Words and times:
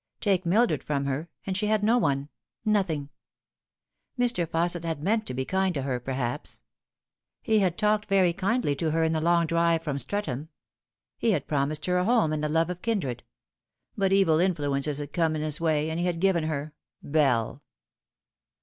Take 0.19 0.47
Mildred 0.47 0.83
from 0.83 1.05
her, 1.05 1.29
and 1.45 1.55
she 1.55 1.67
had 1.67 1.83
no 1.83 1.99
one 1.99 2.29
nothing. 2.65 3.09
Mr. 4.17 4.47
Fausset 4.47 4.83
had 4.83 5.03
meant 5.03 5.27
to 5.27 5.35
be 5.35 5.45
kind 5.45 5.75
to 5.75 5.83
her, 5.83 5.99
perhaps. 5.99 6.63
He 7.43 7.59
had 7.59 7.77
talked 7.77 8.07
very 8.07 8.33
kindly 8.33 8.75
to 8.77 8.89
her 8.89 9.03
in 9.03 9.13
the 9.13 9.21
long 9.21 9.45
drive 9.45 9.83
from 9.83 9.99
Streatham. 9.99 10.49
He 11.19 11.33
had 11.33 11.45
promised 11.45 11.85
her 11.85 11.99
a 11.99 12.05
home 12.05 12.33
and 12.33 12.43
the 12.43 12.49
love 12.49 12.71
of 12.71 12.81
kindred; 12.81 13.21
but 13.95 14.11
evil 14.11 14.39
influences 14.39 14.97
had 14.97 15.13
come 15.13 15.35
in 15.35 15.43
his 15.43 15.61
way, 15.61 15.91
and 15.91 15.99
he 15.99 16.07
had 16.07 16.19
given 16.19 16.45
her 16.45 16.73
Bell. 17.03 17.61